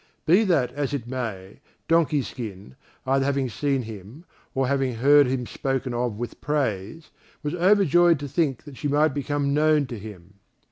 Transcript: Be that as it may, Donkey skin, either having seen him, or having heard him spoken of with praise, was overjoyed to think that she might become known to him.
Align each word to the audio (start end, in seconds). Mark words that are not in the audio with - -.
Be 0.25 0.43
that 0.45 0.71
as 0.71 0.95
it 0.95 1.05
may, 1.05 1.59
Donkey 1.87 2.23
skin, 2.23 2.75
either 3.05 3.23
having 3.23 3.49
seen 3.49 3.83
him, 3.83 4.25
or 4.55 4.67
having 4.67 4.95
heard 4.95 5.27
him 5.27 5.45
spoken 5.45 5.93
of 5.93 6.17
with 6.17 6.41
praise, 6.41 7.11
was 7.43 7.53
overjoyed 7.53 8.17
to 8.21 8.27
think 8.27 8.63
that 8.63 8.77
she 8.77 8.87
might 8.87 9.13
become 9.13 9.53
known 9.53 9.85
to 9.85 9.99
him. 9.99 10.39